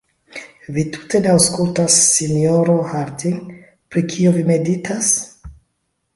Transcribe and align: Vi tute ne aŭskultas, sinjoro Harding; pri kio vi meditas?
Vi 0.77 0.85
tute 0.95 1.19
ne 1.25 1.29
aŭskultas, 1.33 1.97
sinjoro 2.13 2.79
Harding; 2.95 3.37
pri 3.93 4.05
kio 4.15 4.35
vi 4.41 4.49
meditas? 4.51 5.13